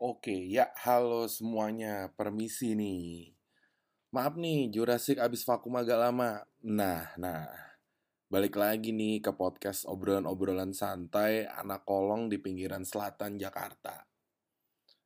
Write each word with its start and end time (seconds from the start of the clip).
Oke, 0.00 0.32
ya 0.48 0.72
halo 0.80 1.28
semuanya, 1.28 2.08
permisi 2.16 2.72
nih. 2.72 3.36
Maaf 4.16 4.32
nih, 4.32 4.72
Jurassic 4.72 5.20
abis 5.20 5.44
vakum 5.44 5.76
agak 5.76 6.00
lama. 6.00 6.40
Nah, 6.64 7.12
nah, 7.20 7.44
balik 8.32 8.56
lagi 8.56 8.96
nih 8.96 9.20
ke 9.20 9.28
podcast 9.36 9.84
obrolan-obrolan 9.84 10.72
santai 10.72 11.44
anak 11.44 11.84
kolong 11.84 12.32
di 12.32 12.40
pinggiran 12.40 12.80
selatan 12.80 13.36
Jakarta. 13.36 14.08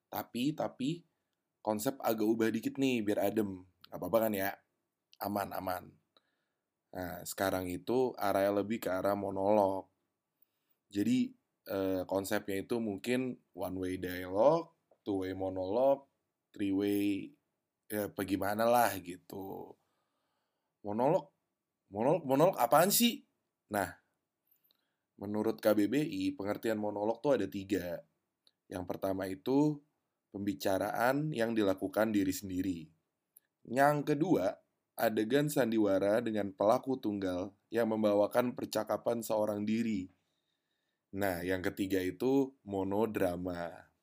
Tapi, 0.07 0.55
tapi, 0.55 1.03
konsep 1.59 1.99
agak 1.99 2.31
ubah 2.31 2.55
dikit 2.55 2.79
nih 2.79 3.03
biar 3.03 3.35
adem. 3.35 3.67
Gak 3.91 3.99
apa-apa 3.99 4.31
kan 4.31 4.33
ya? 4.39 4.55
Aman, 5.27 5.51
aman. 5.59 5.91
Nah, 6.95 7.19
sekarang 7.27 7.67
itu 7.67 8.15
arahnya 8.15 8.63
lebih 8.63 8.79
ke 8.79 8.95
arah 8.95 9.19
monolog. 9.19 9.91
Jadi, 10.87 11.35
eh, 11.67 12.07
konsepnya 12.07 12.63
itu 12.63 12.79
mungkin 12.79 13.35
one 13.59 13.75
way 13.75 13.99
dialogue, 13.99 14.74
two 15.05 15.23
way 15.23 15.37
monolog, 15.37 16.09
three 16.51 16.73
way 16.73 17.31
ya 17.87 18.09
bagaimana 18.11 18.65
lah 18.65 18.91
gitu. 18.99 19.77
Monolog, 20.83 21.31
monolog, 21.93 22.23
monolog 22.25 22.57
apaan 22.57 22.89
sih? 22.89 23.25
Nah, 23.73 23.89
menurut 25.21 25.61
KBBI 25.61 26.35
pengertian 26.35 26.81
monolog 26.81 27.21
tuh 27.21 27.37
ada 27.39 27.47
tiga. 27.47 28.03
Yang 28.69 28.85
pertama 28.89 29.29
itu 29.29 29.79
pembicaraan 30.35 31.31
yang 31.31 31.55
dilakukan 31.55 32.11
diri 32.11 32.35
sendiri. 32.35 32.81
Yang 33.65 34.13
kedua, 34.13 34.51
adegan 34.99 35.47
sandiwara 35.47 36.19
dengan 36.21 36.51
pelaku 36.53 36.99
tunggal 36.99 37.55
yang 37.71 37.91
membawakan 37.91 38.53
percakapan 38.53 39.23
seorang 39.23 39.63
diri. 39.63 40.11
Nah, 41.15 41.47
yang 41.47 41.63
ketiga 41.63 42.03
itu 42.03 42.51
monodrama. 42.67 43.94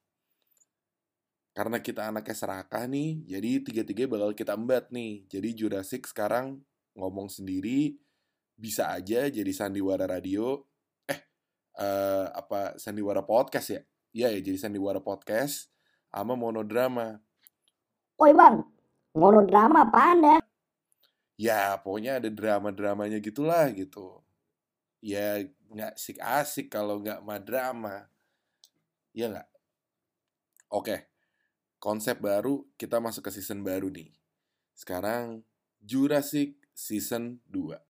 Karena 1.52 1.84
kita 1.84 2.08
anaknya 2.08 2.36
serakah 2.36 2.88
nih, 2.88 3.28
jadi 3.28 3.52
tiga-tiga 3.60 4.08
bakal 4.08 4.32
kita 4.32 4.56
embat 4.56 4.88
nih. 4.88 5.28
Jadi 5.28 5.50
Jurassic 5.52 6.08
sekarang 6.08 6.64
ngomong 6.96 7.28
sendiri, 7.28 8.00
bisa 8.56 8.88
aja 8.96 9.28
jadi 9.28 9.52
sandiwara 9.52 10.08
radio. 10.08 10.64
Eh, 11.12 11.20
uh, 11.76 12.32
apa 12.32 12.80
sandiwara 12.80 13.20
podcast 13.20 13.68
ya? 13.68 13.82
Iya 14.16 14.28
ya, 14.36 14.40
jadi 14.40 14.58
sandiwara 14.64 15.04
podcast 15.04 15.68
sama 16.08 16.40
monodrama. 16.40 17.20
Oi 18.16 18.32
bang, 18.32 18.64
monodrama 19.12 19.88
apa 19.88 20.00
anda? 20.16 20.36
Ya, 21.36 21.76
pokoknya 21.84 22.24
ada 22.24 22.30
drama-dramanya 22.32 23.20
gitulah 23.20 23.68
gitu. 23.76 24.24
Ya, 25.04 25.42
nggak 25.68 26.00
asik-asik 26.00 26.72
kalau 26.72 27.04
nggak 27.04 27.20
madrama. 27.28 28.08
Ya 29.12 29.28
nggak? 29.28 29.50
Oke, 30.72 31.11
konsep 31.82 32.22
baru, 32.22 32.62
kita 32.78 33.02
masuk 33.02 33.26
ke 33.26 33.34
season 33.34 33.66
baru 33.66 33.90
nih. 33.90 34.14
Sekarang, 34.78 35.42
Jurassic 35.82 36.54
Season 36.78 37.42
2. 37.50 37.82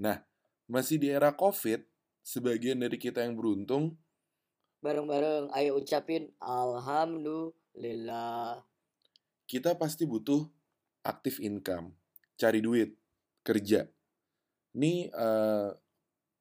Nah, 0.00 0.24
masih 0.64 0.96
di 0.96 1.12
era 1.12 1.36
COVID, 1.36 1.84
sebagian 2.24 2.80
dari 2.80 2.96
kita 2.96 3.20
yang 3.20 3.36
beruntung 3.36 4.00
Bareng-bareng 4.80 5.50
ayo 5.56 5.80
ucapin 5.80 6.28
Alhamdulillah. 6.40 8.64
kita 9.48 9.74
pasti 9.76 10.06
butuh 10.08 10.48
aktif 11.04 11.38
income, 11.38 11.94
cari 12.36 12.60
duit, 12.60 12.96
kerja. 13.40 13.88
Ini 14.76 15.08
eh, 15.10 15.70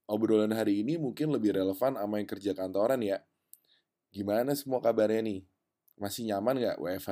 obrolan 0.05 0.53
hari 0.53 0.81
ini 0.85 0.97
mungkin 1.01 1.33
lebih 1.33 1.57
relevan 1.57 1.97
sama 1.97 2.21
yang 2.21 2.29
kerja 2.29 2.51
kantoran 2.53 3.01
ya. 3.01 3.21
Gimana 4.13 4.55
semua 4.55 4.79
kabarnya 4.79 5.21
nih? 5.25 5.41
Masih 5.99 6.29
nyaman 6.29 6.55
nggak 6.61 6.77
WFH? 6.79 7.11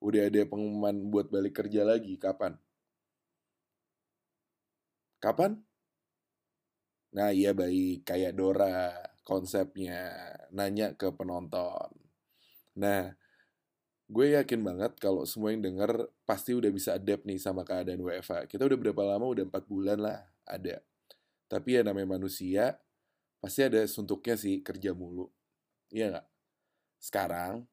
Udah 0.00 0.22
ada 0.28 0.40
pengumuman 0.48 0.96
buat 1.08 1.28
balik 1.32 1.64
kerja 1.64 1.82
lagi, 1.84 2.16
kapan? 2.20 2.56
Kapan? 5.20 5.56
Nah 7.14 7.30
iya 7.30 7.54
baik, 7.54 8.04
kayak 8.04 8.34
Dora 8.36 8.92
konsepnya, 9.24 10.12
nanya 10.52 10.92
ke 10.92 11.08
penonton. 11.14 11.90
Nah, 12.76 13.14
gue 14.10 14.26
yakin 14.36 14.60
banget 14.60 14.92
kalau 15.00 15.24
semua 15.24 15.54
yang 15.54 15.64
denger 15.64 16.10
pasti 16.28 16.52
udah 16.52 16.68
bisa 16.68 16.98
adapt 16.98 17.24
nih 17.24 17.40
sama 17.40 17.64
keadaan 17.64 18.02
WFH. 18.04 18.50
Kita 18.52 18.68
udah 18.68 18.78
berapa 18.78 19.02
lama? 19.16 19.24
Udah 19.30 19.44
4 19.48 19.64
bulan 19.64 19.98
lah 20.02 20.18
ada. 20.44 20.82
Tapi 21.54 21.78
ya 21.78 21.86
namanya 21.86 22.18
manusia, 22.18 22.82
pasti 23.38 23.62
ada 23.62 23.78
suntuknya 23.86 24.34
sih 24.34 24.58
kerja 24.66 24.90
mulu. 24.90 25.30
Iya 25.94 26.10
nggak? 26.10 26.26
Sekarang, 26.98 27.70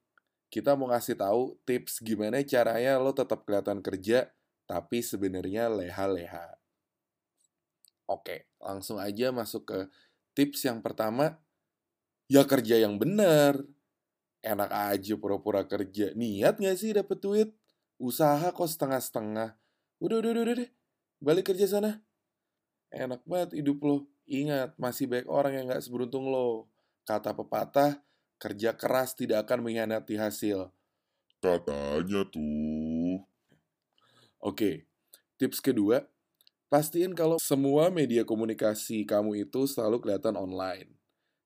kita 0.53 0.78
mau 0.78 0.94
ngasih 0.94 1.18
tahu 1.18 1.58
tips 1.66 1.97
gimana 2.06 2.46
caranya 2.46 3.02
lo 3.02 3.09
tetap 3.09 3.41
kelihatan 3.41 3.81
kerja, 3.81 4.30
tapi 4.70 5.02
sebenarnya 5.02 5.66
leha-leha. 5.74 6.62
Oke, 8.06 8.53
langsung 8.62 9.02
aja 9.02 9.34
masuk 9.34 9.66
ke 9.66 9.80
tips 10.38 10.70
yang 10.70 10.86
pertama. 10.86 11.41
Ya 12.30 12.46
kerja 12.46 12.78
yang 12.78 13.02
bener. 13.02 13.66
Enak 14.46 14.70
aja 14.70 15.18
pura-pura 15.18 15.66
kerja. 15.66 16.14
Niat 16.14 16.62
gak 16.62 16.78
sih 16.78 16.94
dapet 16.94 17.18
duit? 17.18 17.50
Usaha 17.97 18.53
kok 18.53 18.70
setengah-setengah. 18.70 19.58
Udah, 19.97 20.18
udah, 20.22 20.31
udah, 20.38 20.44
udah. 20.53 20.70
Balik 21.18 21.50
kerja 21.50 21.66
sana. 21.66 22.03
Enak 22.91 23.24
banget 23.24 23.63
hidup 23.63 23.79
lo. 23.81 23.97
Ingat, 24.28 24.75
masih 24.75 25.07
banyak 25.07 25.28
orang 25.31 25.53
yang 25.56 25.66
gak 25.72 25.84
seberuntung 25.84 26.28
lo. 26.28 26.68
Kata 27.07 27.31
pepatah, 27.31 28.03
kerja 28.35 28.75
keras 28.75 29.16
tidak 29.16 29.47
akan 29.47 29.63
mengkhianati 29.63 30.19
hasil. 30.19 30.69
Katanya 31.41 32.22
tuh. 32.29 33.24
Oke, 34.41 34.85
tips 35.40 35.62
kedua, 35.63 36.06
pastiin 36.69 37.16
kalau 37.16 37.38
semua 37.38 37.90
media 37.94 38.25
komunikasi 38.25 39.06
kamu 39.06 39.47
itu 39.47 39.66
selalu 39.66 40.02
kelihatan 40.02 40.38
online. 40.38 40.91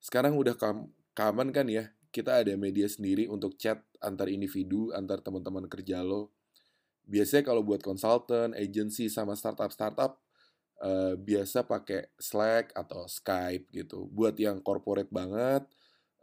Sekarang 0.01 0.35
udah 0.35 0.55
kam 0.55 0.91
common 1.15 1.51
kan 1.51 1.67
ya, 1.67 1.91
kita 2.15 2.43
ada 2.43 2.55
media 2.55 2.87
sendiri 2.87 3.27
untuk 3.27 3.59
chat 3.59 3.83
antar 3.99 4.31
individu, 4.31 4.95
antar 4.95 5.19
teman-teman 5.19 5.67
kerja 5.67 5.99
lo. 6.01 6.31
Biasanya 7.05 7.45
kalau 7.45 7.61
buat 7.61 7.85
konsultan, 7.85 8.55
agency 8.57 9.11
sama 9.11 9.37
startup-startup, 9.37 10.24
eh, 10.83 11.13
biasa 11.19 11.63
pakai 11.67 12.11
Slack 12.19 12.75
atau 12.75 13.07
Skype 13.07 13.71
gitu. 13.71 14.07
Buat 14.11 14.35
yang 14.39 14.59
corporate 14.63 15.11
banget, 15.11 15.63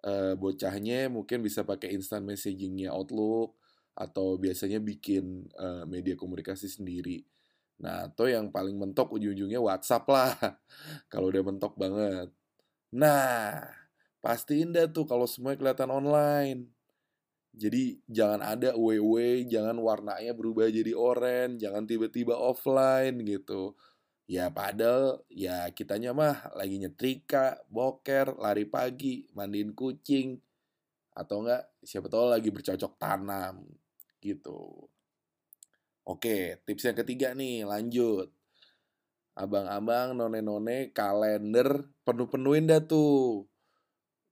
eh, 0.04 0.34
bocahnya 0.36 1.08
mungkin 1.12 1.40
bisa 1.44 1.62
pakai 1.66 1.94
instant 1.96 2.24
messagingnya 2.26 2.92
Outlook, 2.94 3.56
atau 3.96 4.40
biasanya 4.40 4.80
bikin 4.80 5.48
eh, 5.52 5.84
media 5.88 6.16
komunikasi 6.16 6.68
sendiri. 6.68 7.24
Nah, 7.82 8.08
atau 8.08 8.30
yang 8.30 8.48
paling 8.54 8.76
mentok 8.78 9.18
ujung-ujungnya 9.18 9.58
WhatsApp 9.60 10.04
lah. 10.08 10.32
kalau 11.12 11.28
udah 11.32 11.42
mentok 11.44 11.74
banget. 11.76 12.28
Nah, 12.94 13.64
pastiin 14.22 14.72
dah 14.74 14.86
tuh 14.88 15.04
kalau 15.08 15.26
semua 15.28 15.56
kelihatan 15.58 15.90
online. 15.92 16.68
Jadi 17.52 18.00
jangan 18.08 18.40
ada 18.40 18.72
WW, 18.72 19.44
jangan 19.44 19.76
warnanya 19.76 20.32
berubah 20.32 20.72
jadi 20.72 20.96
oranye, 20.96 21.60
jangan 21.60 21.84
tiba-tiba 21.84 22.32
offline 22.32 23.12
gitu. 23.28 23.76
Ya 24.30 24.46
padahal 24.54 25.26
ya 25.26 25.66
kitanya 25.74 26.14
mah 26.14 26.54
lagi 26.54 26.78
nyetrika, 26.78 27.58
boker, 27.66 28.38
lari 28.38 28.64
pagi, 28.70 29.26
mandiin 29.34 29.74
kucing, 29.74 30.38
atau 31.12 31.42
enggak 31.44 31.62
siapa 31.82 32.06
tahu 32.06 32.30
lagi 32.30 32.48
bercocok 32.54 32.92
tanam 33.02 33.66
gitu. 34.22 34.86
Oke, 36.06 36.58
tips 36.66 36.86
yang 36.90 36.98
ketiga 36.98 37.30
nih, 37.34 37.62
lanjut. 37.62 38.30
Abang-abang, 39.38 40.18
none-none, 40.18 40.90
kalender, 40.92 41.86
penuh-penuhin 42.02 42.66
dah 42.68 42.82
tuh. 42.82 43.46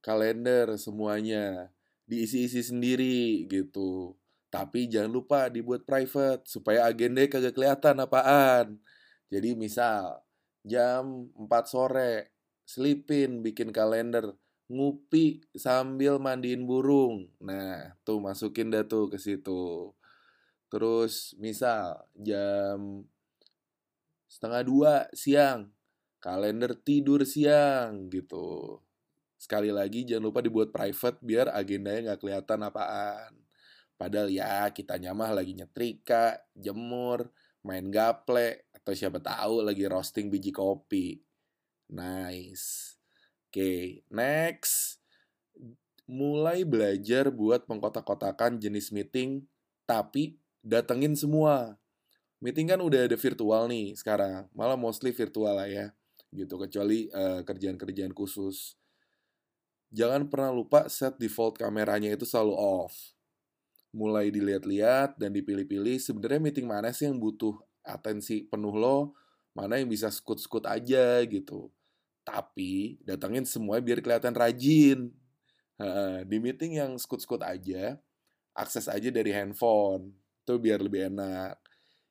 Kalender 0.02 0.74
semuanya. 0.78 1.70
Diisi-isi 2.10 2.60
sendiri 2.66 3.46
gitu. 3.46 4.18
Tapi 4.50 4.90
jangan 4.90 5.10
lupa 5.14 5.46
dibuat 5.46 5.86
private, 5.86 6.42
supaya 6.50 6.90
agenda 6.90 7.22
kagak 7.30 7.54
kelihatan 7.54 8.02
apaan. 8.02 8.82
Jadi 9.30 9.54
misal, 9.54 10.18
jam 10.66 11.30
4 11.38 11.64
sore, 11.70 12.34
selipin 12.66 13.40
bikin 13.46 13.70
kalender. 13.70 14.34
Ngupi 14.70 15.42
sambil 15.58 16.22
mandiin 16.22 16.62
burung. 16.62 17.26
Nah, 17.42 17.94
tuh 18.06 18.22
masukin 18.22 18.70
dah 18.70 18.86
tuh 18.86 19.10
ke 19.10 19.18
situ. 19.18 19.90
Terus 20.70 21.34
misal 21.42 21.98
jam 22.14 23.02
setengah 24.30 24.62
dua 24.62 24.94
siang, 25.10 25.74
kalender 26.22 26.78
tidur 26.78 27.26
siang 27.26 28.06
gitu. 28.14 28.78
Sekali 29.34 29.74
lagi 29.74 30.06
jangan 30.06 30.30
lupa 30.30 30.38
dibuat 30.38 30.70
private 30.70 31.18
biar 31.18 31.50
agendanya 31.50 32.14
nggak 32.14 32.20
kelihatan 32.22 32.60
apaan. 32.62 33.32
Padahal 33.98 34.30
ya 34.30 34.70
kita 34.70 35.02
nyamah 35.02 35.34
lagi 35.34 35.58
nyetrika, 35.58 36.38
jemur, 36.54 37.26
main 37.60 37.88
gaple, 37.92 38.64
atau 38.72 38.92
siapa 38.96 39.20
tahu 39.20 39.60
lagi 39.64 39.84
roasting 39.84 40.32
biji 40.32 40.52
kopi. 40.54 41.20
Nice. 41.90 42.96
Oke, 43.50 44.06
next. 44.08 45.02
Mulai 46.10 46.66
belajar 46.66 47.30
buat 47.30 47.66
pengkotak-kotakan 47.66 48.58
jenis 48.58 48.90
meeting, 48.90 49.46
tapi 49.86 50.38
datengin 50.62 51.14
semua. 51.14 51.78
Meeting 52.40 52.72
kan 52.72 52.80
udah 52.80 53.04
ada 53.04 53.16
virtual 53.20 53.68
nih 53.68 53.92
sekarang, 53.94 54.48
malah 54.56 54.78
mostly 54.78 55.12
virtual 55.12 55.54
lah 55.54 55.68
ya, 55.68 55.92
gitu. 56.32 56.56
Kecuali 56.56 57.06
uh, 57.12 57.44
kerjaan-kerjaan 57.44 58.16
khusus. 58.16 58.74
Jangan 59.90 60.30
pernah 60.30 60.54
lupa 60.54 60.86
set 60.86 61.18
default 61.18 61.58
kameranya 61.58 62.14
itu 62.14 62.22
selalu 62.22 62.54
off. 62.54 62.94
Mulai 63.90 64.30
dilihat-lihat 64.30 65.18
dan 65.18 65.34
dipilih-pilih, 65.34 65.98
sebenarnya 65.98 66.40
meeting 66.40 66.66
mana 66.70 66.94
sih 66.94 67.10
yang 67.10 67.18
butuh 67.18 67.58
atensi 67.82 68.46
penuh 68.46 68.74
lo, 68.74 69.18
mana 69.54 69.82
yang 69.82 69.90
bisa 69.90 70.08
skut-skut 70.08 70.62
aja 70.66 71.20
gitu 71.26 71.70
tapi 72.30 73.00
datangin 73.02 73.42
semuanya 73.42 73.82
biar 73.84 74.00
kelihatan 74.00 74.34
rajin. 74.36 75.10
di 76.28 76.36
meeting 76.36 76.76
yang 76.76 76.92
skut-skut 77.00 77.40
aja, 77.40 77.96
akses 78.52 78.84
aja 78.84 79.08
dari 79.08 79.32
handphone. 79.32 80.12
Itu 80.44 80.60
biar 80.60 80.76
lebih 80.84 81.08
enak. 81.08 81.56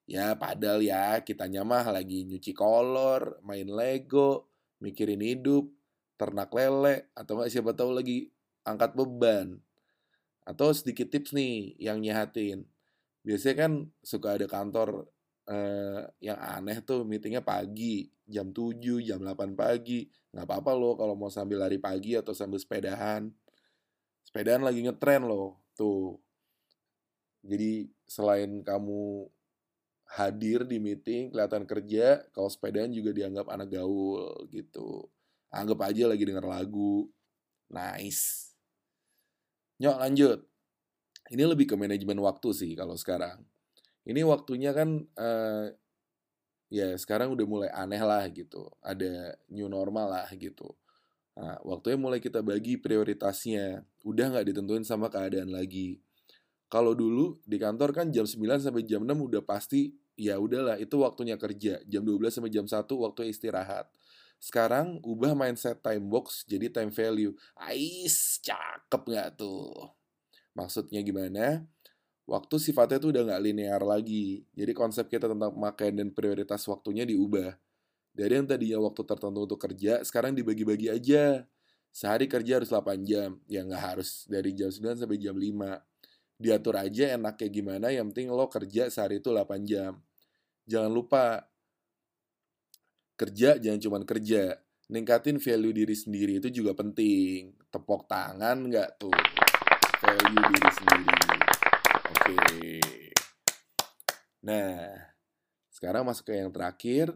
Ya 0.10 0.34
padahal 0.34 0.82
ya 0.82 1.22
kita 1.22 1.46
nyamah 1.46 1.86
lagi 1.94 2.26
nyuci 2.26 2.50
kolor, 2.58 3.38
main 3.46 3.70
Lego, 3.70 4.50
mikirin 4.82 5.22
hidup, 5.22 5.70
ternak 6.18 6.50
lele, 6.50 7.14
atau 7.14 7.38
nggak 7.38 7.54
siapa 7.54 7.78
tahu 7.78 7.94
lagi 7.94 8.34
angkat 8.66 8.98
beban. 8.98 9.62
Atau 10.50 10.74
sedikit 10.74 11.14
tips 11.14 11.38
nih 11.38 11.78
yang 11.78 12.02
nyehatin. 12.02 12.66
Biasanya 13.22 13.56
kan 13.70 13.72
suka 14.02 14.42
ada 14.42 14.50
kantor 14.50 15.06
eh, 15.46 16.02
yang 16.26 16.42
aneh 16.42 16.82
tuh 16.82 17.06
meetingnya 17.06 17.46
pagi, 17.46 18.10
jam 18.26 18.50
7, 18.50 19.06
jam 19.06 19.22
8 19.22 19.54
pagi. 19.54 20.10
Nggak 20.34 20.46
apa-apa 20.50 20.72
loh 20.74 20.98
kalau 20.98 21.14
mau 21.14 21.30
sambil 21.30 21.62
lari 21.62 21.78
pagi 21.78 22.18
atau 22.18 22.34
sambil 22.34 22.58
sepedahan. 22.58 23.30
Sepedahan 24.26 24.66
lagi 24.66 24.82
ngetren 24.82 25.30
loh, 25.30 25.62
tuh. 25.78 26.18
Jadi 27.46 27.86
selain 28.10 28.66
kamu 28.66 29.30
hadir 30.10 30.66
di 30.66 30.82
meeting, 30.82 31.30
kelihatan 31.30 31.70
kerja, 31.70 32.26
kalau 32.34 32.50
sepedahan 32.50 32.90
juga 32.90 33.14
dianggap 33.14 33.46
anak 33.54 33.70
gaul 33.70 34.50
gitu. 34.50 35.06
Anggap 35.54 35.94
aja 35.94 36.10
lagi 36.10 36.26
denger 36.26 36.46
lagu. 36.46 37.06
Nice. 37.70 38.49
Nyok 39.80 39.96
lanjut. 39.96 40.40
Ini 41.32 41.44
lebih 41.48 41.72
ke 41.72 41.76
manajemen 41.80 42.20
waktu 42.20 42.50
sih 42.52 42.72
kalau 42.76 43.00
sekarang. 43.00 43.40
Ini 44.04 44.28
waktunya 44.28 44.76
kan 44.76 45.08
uh, 45.16 45.72
ya 46.68 46.98
sekarang 47.00 47.32
udah 47.32 47.46
mulai 47.48 47.70
aneh 47.72 48.02
lah 48.04 48.28
gitu. 48.28 48.68
Ada 48.84 49.40
new 49.48 49.72
normal 49.72 50.12
lah 50.12 50.28
gitu. 50.36 50.76
Nah, 51.40 51.56
waktunya 51.64 51.96
mulai 51.96 52.20
kita 52.20 52.44
bagi 52.44 52.76
prioritasnya. 52.76 53.88
Udah 54.04 54.36
nggak 54.36 54.52
ditentuin 54.52 54.84
sama 54.84 55.08
keadaan 55.08 55.54
lagi. 55.54 56.04
Kalau 56.68 56.92
dulu 56.92 57.40
di 57.48 57.56
kantor 57.58 57.96
kan 57.96 58.12
jam 58.12 58.28
9 58.28 58.60
sampai 58.60 58.84
jam 58.86 59.02
6 59.02 59.16
udah 59.16 59.42
pasti 59.42 59.96
ya 60.20 60.36
udahlah 60.38 60.76
itu 60.76 61.00
waktunya 61.00 61.40
kerja. 61.40 61.80
Jam 61.88 62.04
12 62.04 62.36
sampai 62.36 62.52
jam 62.52 62.68
1 62.68 62.84
waktu 62.84 63.32
istirahat 63.32 63.88
sekarang 64.40 65.04
ubah 65.04 65.36
mindset 65.36 65.84
time 65.84 66.08
box 66.08 66.48
jadi 66.48 66.72
time 66.72 66.90
value 66.90 67.36
ais 67.60 68.40
cakep 68.40 69.02
nggak 69.04 69.30
tuh 69.36 69.92
maksudnya 70.56 71.04
gimana 71.04 71.68
waktu 72.30 72.56
sifatnya 72.62 73.02
tuh 73.02 73.10
udah 73.10 73.24
nggak 73.26 73.42
linear 73.42 73.82
lagi. 73.82 74.46
Jadi 74.54 74.72
konsep 74.78 75.10
kita 75.10 75.26
tentang 75.26 75.50
pemakaian 75.50 75.98
dan 75.98 76.14
prioritas 76.14 76.62
waktunya 76.70 77.04
diubah. 77.04 77.58
Dari 78.14 78.38
yang 78.38 78.46
tadinya 78.46 78.78
waktu 78.86 79.02
tertentu 79.02 79.40
untuk 79.50 79.60
kerja, 79.60 80.06
sekarang 80.06 80.38
dibagi-bagi 80.38 80.94
aja. 80.94 81.50
Sehari 81.90 82.30
kerja 82.30 82.62
harus 82.62 82.70
8 82.70 83.02
jam. 83.02 83.42
Ya 83.50 83.66
nggak 83.66 83.82
harus 83.82 84.30
dari 84.30 84.54
jam 84.54 84.70
9 84.70 85.02
sampai 85.02 85.18
jam 85.18 85.34
5. 85.34 85.82
Diatur 86.40 86.76
aja 86.80 87.20
enaknya 87.20 87.50
gimana, 87.52 87.88
yang 87.92 88.14
penting 88.14 88.32
lo 88.32 88.48
kerja 88.48 88.88
sehari 88.88 89.20
itu 89.20 89.34
8 89.34 89.66
jam. 89.66 90.00
Jangan 90.70 90.94
lupa, 90.94 91.49
kerja 93.20 93.60
jangan 93.60 93.80
cuma 93.84 94.00
kerja. 94.08 94.56
Ningkatin 94.90 95.38
value 95.38 95.76
diri 95.76 95.94
sendiri 95.94 96.40
itu 96.40 96.50
juga 96.50 96.72
penting. 96.72 97.52
Tepok 97.68 98.08
tangan 98.08 98.58
nggak 98.72 98.96
tuh? 98.96 99.20
Value 100.00 100.44
diri 100.56 100.72
sendiri. 100.72 101.28
Oke. 102.16 102.38
Nah, 104.40 104.96
sekarang 105.68 106.08
masuk 106.08 106.32
ke 106.32 106.40
yang 106.40 106.50
terakhir. 106.50 107.12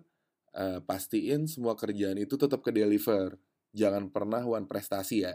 Uh, 0.54 0.78
pastiin 0.86 1.50
semua 1.50 1.74
kerjaan 1.74 2.20
itu 2.20 2.38
tetap 2.38 2.62
ke 2.62 2.70
deliver. 2.70 3.40
Jangan 3.74 4.12
pernah 4.14 4.46
one 4.46 4.70
prestasi 4.70 5.26
ya. 5.26 5.34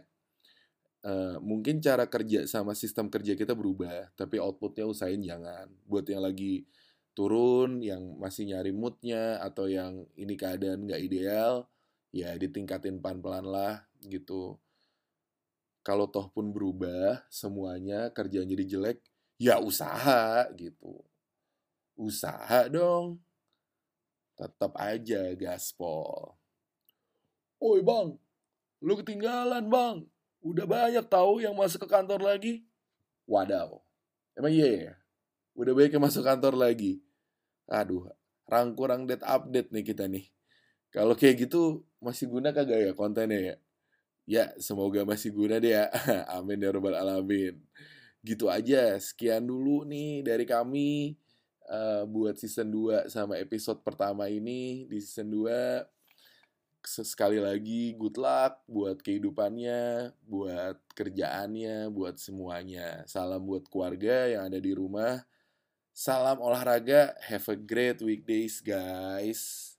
Uh, 1.03 1.43
mungkin 1.43 1.83
cara 1.83 2.07
kerja 2.07 2.47
sama 2.47 2.71
sistem 2.79 3.11
kerja 3.11 3.35
kita 3.35 3.55
berubah, 3.55 4.15
tapi 4.15 4.39
outputnya 4.39 4.87
usahain 4.87 5.19
jangan. 5.19 5.67
Buat 5.91 6.07
yang 6.07 6.23
lagi 6.23 6.71
turun, 7.19 7.83
yang 7.83 8.15
masih 8.23 8.47
nyari 8.47 8.71
moodnya, 8.71 9.43
atau 9.43 9.67
yang 9.67 10.07
ini 10.15 10.39
keadaan 10.39 10.87
nggak 10.87 11.03
ideal, 11.03 11.67
ya 12.15 12.31
ditingkatin 12.39 13.03
pelan-pelan 13.03 13.43
lah 13.43 13.83
gitu. 14.07 14.55
Kalau 15.83 16.07
toh 16.07 16.31
pun 16.31 16.55
berubah, 16.55 17.27
semuanya 17.27 18.15
kerjaan 18.15 18.47
jadi 18.47 18.63
jelek, 18.63 19.03
ya 19.35 19.59
usaha 19.59 20.47
gitu. 20.55 21.03
Usaha 21.99 22.71
dong. 22.71 23.19
Tetap 24.39 24.79
aja 24.79 25.35
gaspol. 25.35 26.39
Oi 27.59 27.83
bang, 27.83 28.15
lu 28.79 28.95
ketinggalan 28.95 29.67
bang. 29.67 30.07
Udah 30.39 30.63
banyak 30.71 31.03
tahu 31.11 31.43
yang 31.43 31.59
masuk 31.59 31.83
ke 31.83 31.89
kantor 31.91 32.23
lagi. 32.23 32.63
Wadaw. 33.27 33.83
Emang 34.39 34.55
iya 34.55 34.71
ya? 34.71 34.95
Udah 35.59 35.75
banyak 35.75 35.99
yang 35.99 36.05
masuk 36.07 36.23
kantor 36.23 36.55
lagi. 36.55 37.03
Aduh, 37.69 38.09
rang 38.49 38.73
kurang 38.73 39.05
date 39.05 39.25
update 39.25 39.69
nih 39.73 39.85
kita 39.85 40.05
nih. 40.09 40.25
Kalau 40.93 41.13
kayak 41.13 41.49
gitu 41.49 41.85
masih 42.01 42.27
guna 42.33 42.51
kagak 42.57 42.81
ya 42.81 42.93
kontennya 42.97 43.39
ya? 43.41 43.57
Ya, 44.29 44.45
semoga 44.61 45.05
masih 45.09 45.33
guna 45.33 45.61
deh 45.61 45.73
ya. 45.77 45.89
Amin 46.37 46.61
ya 46.61 46.71
robbal 46.73 46.97
alamin 46.97 47.57
gitu 48.25 48.49
aja. 48.53 48.97
Sekian 49.01 49.45
dulu 49.49 49.85
nih 49.89 50.25
dari 50.25 50.45
kami 50.49 51.17
uh, 51.69 52.05
buat 52.09 52.37
season 52.41 52.69
2 52.73 53.09
sama 53.13 53.37
episode 53.41 53.81
pertama 53.85 54.29
ini 54.33 54.89
di 54.89 54.99
season 55.01 55.29
2. 55.33 55.85
Sekali 56.89 57.37
lagi 57.37 57.93
good 58.01 58.17
luck 58.17 58.65
buat 58.65 58.97
kehidupannya, 59.05 60.15
buat 60.25 60.77
kerjaannya, 60.97 61.93
buat 61.93 62.17
semuanya. 62.17 63.05
Salam 63.05 63.45
buat 63.45 63.69
keluarga 63.69 64.25
yang 64.31 64.49
ada 64.49 64.57
di 64.57 64.73
rumah. 64.73 65.21
Salam 65.99 66.39
olahraga. 66.39 67.19
Have 67.27 67.51
a 67.51 67.57
great 67.59 67.99
weekdays 67.99 68.63
guys. 68.63 69.75